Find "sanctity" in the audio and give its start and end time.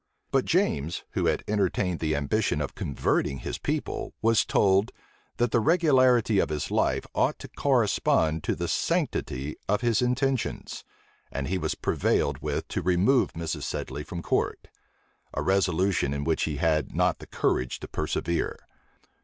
8.67-9.57